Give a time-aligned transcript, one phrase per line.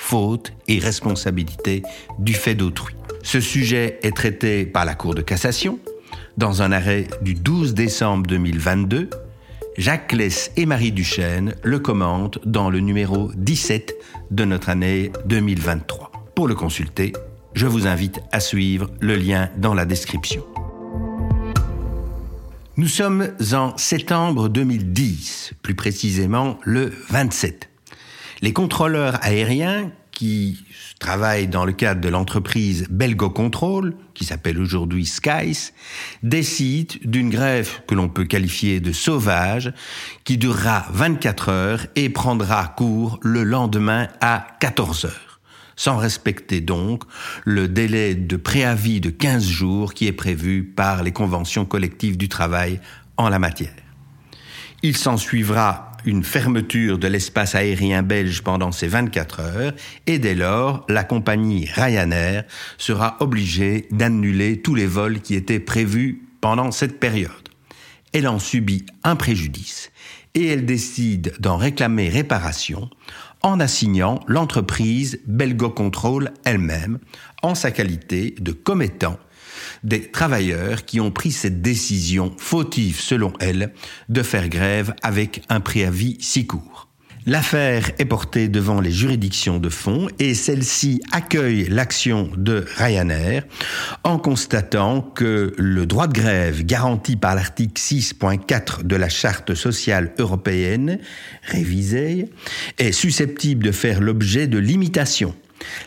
[0.00, 1.82] faute et responsabilité
[2.18, 2.94] du fait d'autrui.
[3.22, 5.78] Ce sujet est traité par la Cour de cassation
[6.36, 9.10] dans un arrêt du 12 décembre 2022.
[9.76, 13.94] Jacques Less et Marie Duchesne le commentent dans le numéro 17
[14.30, 16.10] de notre année 2023.
[16.34, 17.12] Pour le consulter,
[17.54, 20.44] je vous invite à suivre le lien dans la description.
[22.76, 27.69] Nous sommes en septembre 2010, plus précisément le 27.
[28.42, 30.64] Les contrôleurs aériens qui
[30.98, 35.72] travaillent dans le cadre de l'entreprise Belgo Control, qui s'appelle aujourd'hui Skies,
[36.22, 39.72] décident d'une grève que l'on peut qualifier de sauvage,
[40.24, 45.40] qui durera 24 heures et prendra cours le lendemain à 14 heures,
[45.76, 47.04] sans respecter donc
[47.44, 52.28] le délai de préavis de 15 jours qui est prévu par les conventions collectives du
[52.28, 52.80] travail
[53.18, 53.89] en la matière.
[54.82, 59.72] Il s'ensuivra une fermeture de l'espace aérien belge pendant ces 24 heures
[60.06, 62.44] et dès lors, la compagnie Ryanair
[62.78, 67.30] sera obligée d'annuler tous les vols qui étaient prévus pendant cette période.
[68.14, 69.92] Elle en subit un préjudice
[70.34, 72.88] et elle décide d'en réclamer réparation
[73.42, 76.98] en assignant l'entreprise Belgo Control elle-même
[77.42, 79.18] en sa qualité de commettant
[79.84, 83.72] des travailleurs qui ont pris cette décision fautive, selon elle,
[84.08, 86.90] de faire grève avec un préavis si court.
[87.26, 93.44] L'affaire est portée devant les juridictions de fond et celle-ci accueille l'action de Ryanair
[94.04, 100.14] en constatant que le droit de grève garanti par l'article 6.4 de la Charte sociale
[100.18, 100.98] européenne,
[101.42, 102.30] révisée,
[102.78, 105.34] est susceptible de faire l'objet de limitations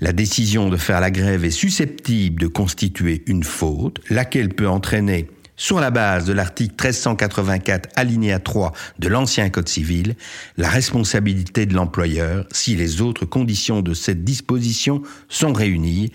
[0.00, 5.28] la décision de faire la grève est susceptible de constituer une faute, laquelle peut entraîner
[5.58, 10.14] sur la base de l'article 1384 alinéa 3 de l'ancien Code civil,
[10.56, 16.12] la responsabilité de l'employeur si les autres conditions de cette disposition sont réunies,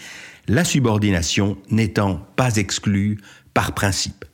[0.47, 3.19] la subordination n'étant pas exclue
[3.53, 4.25] par principe.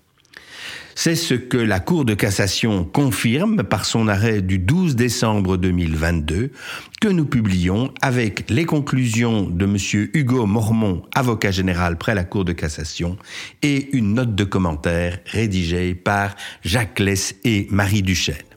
[1.01, 6.51] C'est ce que la Cour de cassation confirme par son arrêt du 12 décembre 2022
[6.99, 10.09] que nous publions avec les conclusions de M.
[10.13, 13.15] Hugo Mormont, avocat général près la Cour de cassation,
[13.61, 18.48] et une note de commentaire rédigée par Jacques Less et Marie Duchesne.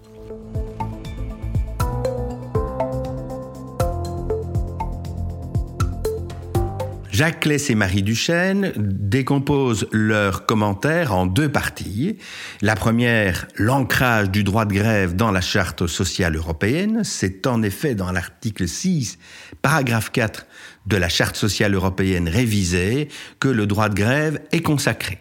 [7.13, 12.17] Jacques Less et Marie Duchesne décomposent leurs commentaires en deux parties.
[12.63, 17.03] La première, l'ancrage du droit de grève dans la Charte sociale européenne.
[17.05, 19.19] C'est en effet dans l'article 6,
[19.61, 20.47] paragraphe 4
[20.87, 23.09] de la Charte sociale européenne révisée
[23.41, 25.21] que le droit de grève est consacré.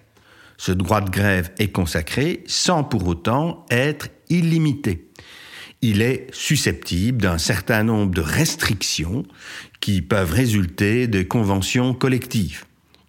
[0.56, 5.11] Ce droit de grève est consacré sans pour autant être illimité
[5.82, 9.24] il est susceptible d'un certain nombre de restrictions
[9.80, 12.66] qui peuvent résulter de conventions collectives.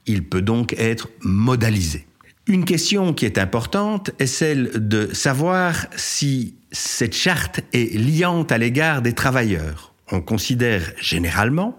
[0.07, 2.07] Il peut donc être modalisé.
[2.47, 8.59] Une question qui est importante est celle de savoir si cette charte est liante à
[8.59, 9.95] l'égard des travailleurs.
[10.11, 11.77] On considère généralement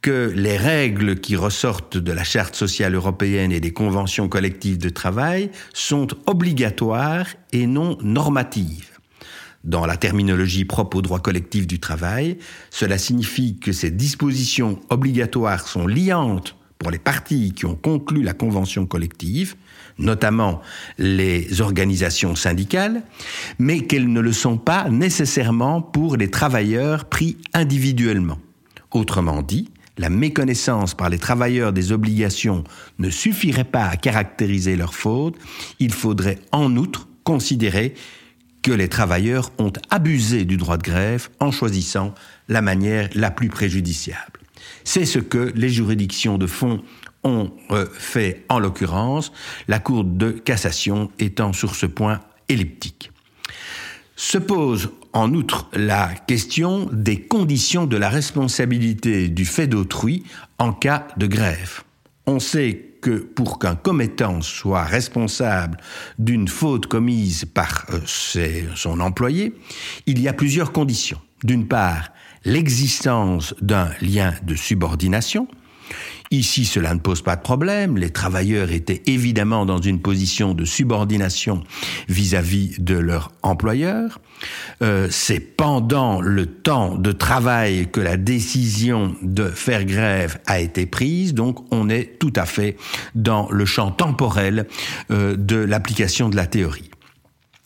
[0.00, 4.88] que les règles qui ressortent de la Charte sociale européenne et des conventions collectives de
[4.88, 8.87] travail sont obligatoires et non normatives.
[9.68, 12.38] Dans la terminologie propre au droit collectif du travail,
[12.70, 18.32] cela signifie que ces dispositions obligatoires sont liantes pour les parties qui ont conclu la
[18.32, 19.56] convention collective,
[19.98, 20.62] notamment
[20.96, 23.02] les organisations syndicales,
[23.58, 28.38] mais qu'elles ne le sont pas nécessairement pour les travailleurs pris individuellement.
[28.92, 29.68] Autrement dit,
[29.98, 32.64] la méconnaissance par les travailleurs des obligations
[32.98, 35.36] ne suffirait pas à caractériser leur faute,
[35.78, 37.92] il faudrait en outre considérer
[38.62, 42.14] que les travailleurs ont abusé du droit de grève en choisissant
[42.48, 44.40] la manière la plus préjudiciable.
[44.84, 46.82] C'est ce que les juridictions de fond
[47.24, 49.32] ont euh, fait en l'occurrence,
[49.66, 53.10] la Cour de cassation étant sur ce point elliptique.
[54.16, 60.24] Se pose en outre la question des conditions de la responsabilité du fait d'autrui
[60.58, 61.82] en cas de grève.
[62.26, 65.78] On sait que pour qu'un commettant soit responsable
[66.18, 68.00] d'une faute commise par euh,
[68.74, 69.54] son employé,
[70.06, 71.20] il y a plusieurs conditions.
[71.44, 72.10] D'une part,
[72.44, 75.48] l'existence d'un lien de subordination,
[76.30, 77.96] Ici, cela ne pose pas de problème.
[77.96, 81.62] Les travailleurs étaient évidemment dans une position de subordination
[82.08, 84.20] vis-à-vis de leur employeur.
[84.82, 90.86] Euh, c'est pendant le temps de travail que la décision de faire grève a été
[90.86, 92.76] prise, donc on est tout à fait
[93.14, 94.66] dans le champ temporel
[95.10, 96.90] euh, de l'application de la théorie.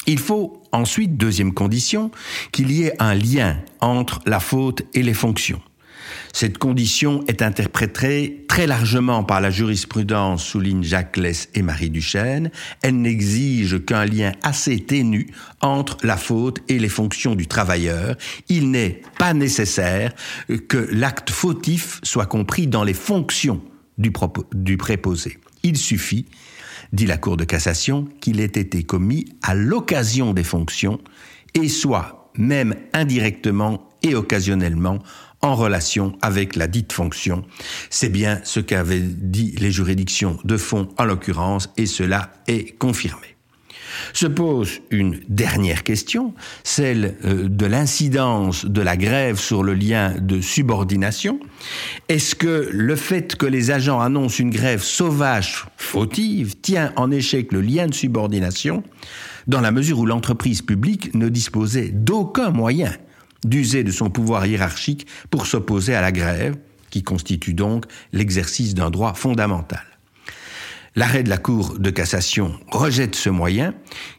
[0.07, 2.11] Il faut ensuite, deuxième condition,
[2.51, 5.61] qu'il y ait un lien entre la faute et les fonctions.
[6.33, 12.51] Cette condition est interprétée très largement par la jurisprudence, souligne Jacques Less et Marie Duchesne.
[12.81, 15.29] Elle n'exige qu'un lien assez ténu
[15.61, 18.17] entre la faute et les fonctions du travailleur.
[18.49, 20.15] Il n'est pas nécessaire
[20.69, 23.63] que l'acte fautif soit compris dans les fonctions
[23.99, 24.11] du,
[24.55, 25.39] du préposé.
[25.63, 26.27] Il suffit,
[26.93, 30.99] dit la Cour de cassation, qu'il ait été commis à l'occasion des fonctions
[31.55, 34.99] et soit même indirectement et occasionnellement
[35.43, 37.45] en relation avec la dite fonction.
[37.91, 43.27] C'est bien ce qu'avaient dit les juridictions de fond en l'occurrence et cela est confirmé.
[44.15, 46.33] Se pose une dernière question,
[46.65, 51.41] celle euh, de l'incidence de la grève sur le lien de subordination.
[52.09, 57.53] Est-ce que le fait que les agents annoncent une grève sauvage, fautive, tient en échec
[57.53, 58.83] le lien de subordination,
[59.47, 62.93] dans la mesure où l'entreprise publique ne disposait d'aucun moyen
[63.45, 66.57] d'user de son pouvoir hiérarchique pour s'opposer à la grève,
[66.91, 69.83] qui constitue donc l'exercice d'un droit fondamental.
[70.95, 73.75] L'arrêt de la Cour de cassation rejette ce moyen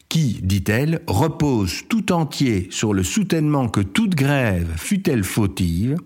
[0.08, 5.96] qui, dit-elle, repose tout entier sur le soutènement que toute grève, fût-elle fautive,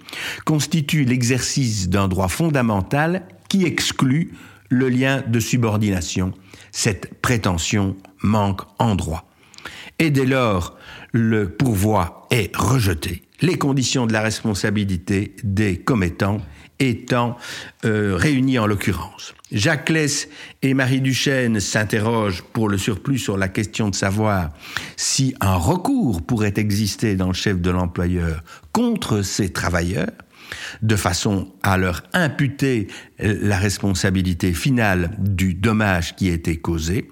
[0.45, 4.35] constitue l'exercice d'un droit fondamental qui exclut
[4.69, 6.33] le lien de subordination.
[6.71, 9.27] Cette prétention manque en droit.
[9.99, 10.77] Et dès lors,
[11.13, 13.23] le pourvoi est rejeté.
[13.41, 16.41] Les conditions de la responsabilité des commettants
[16.79, 17.37] étant
[17.85, 19.35] euh, réunies en l'occurrence.
[19.51, 20.29] Jacques Less
[20.63, 24.51] et Marie Duchesne s'interrogent pour le surplus sur la question de savoir
[24.97, 28.43] si un recours pourrait exister dans le chef de l'employeur
[28.73, 30.11] contre ces travailleurs,
[30.83, 37.09] de façon à leur imputer la responsabilité finale du dommage qui a été causé.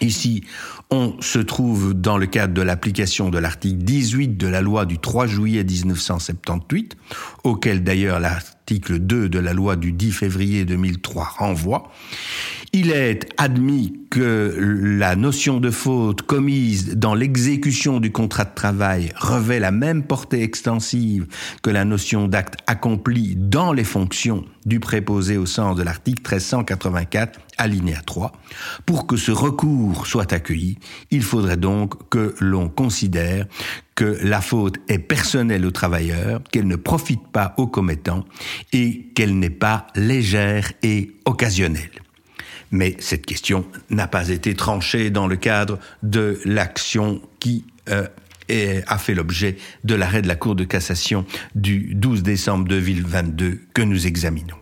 [0.00, 0.44] Ici,
[0.90, 4.98] on se trouve dans le cadre de l'application de l'article 18 de la loi du
[4.98, 6.96] 3 juillet 1978,
[7.44, 11.90] auquel d'ailleurs l'article 2 de la loi du 10 février 2003 renvoie.
[12.74, 14.54] Il est admis que
[14.98, 20.42] la notion de faute commise dans l'exécution du contrat de travail revêt la même portée
[20.42, 21.26] extensive
[21.62, 27.40] que la notion d'acte accompli dans les fonctions du préposé au sens de l'article 1384,
[27.56, 28.32] alinéa 3.
[28.84, 30.78] Pour que ce recours soit accueilli,
[31.10, 33.46] il faudrait donc que l'on considère
[33.94, 38.26] que la faute est personnelle au travailleur, qu'elle ne profite pas aux commettants
[38.74, 42.02] et qu'elle n'est pas légère et occasionnelle.
[42.70, 48.06] Mais cette question n'a pas été tranchée dans le cadre de l'action qui euh,
[48.86, 51.24] a fait l'objet de l'arrêt de la Cour de cassation
[51.54, 54.56] du 12 décembre 2022 que nous examinons.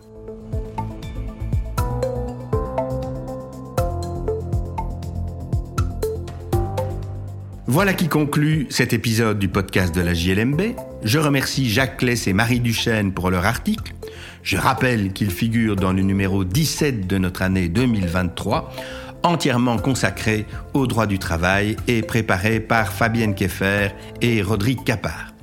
[7.69, 10.61] Voilà qui conclut cet épisode du podcast de la JLMB.
[11.03, 13.93] Je remercie Jacques Kless et Marie Duchesne pour leur article.
[14.47, 18.71] Je rappelle qu'il figure dans le numéro 17 de notre année 2023,
[19.23, 23.89] entièrement consacré au droit du travail et préparé par Fabienne Keffer
[24.21, 25.33] et Rodrigue Capard.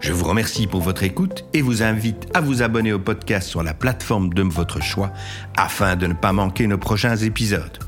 [0.00, 3.62] Je vous remercie pour votre écoute et vous invite à vous abonner au podcast sur
[3.62, 5.12] la plateforme de votre choix
[5.56, 7.78] afin de ne pas manquer nos prochains épisodes.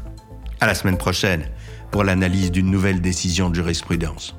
[0.61, 1.43] À la semaine prochaine
[1.91, 4.37] pour l'analyse d'une nouvelle décision de jurisprudence.